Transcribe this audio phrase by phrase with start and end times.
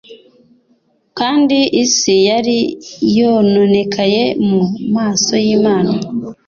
[1.17, 2.57] Kandi Isi Yari
[3.17, 4.59] Yononekaye Mu
[4.95, 5.91] Maso Y Imana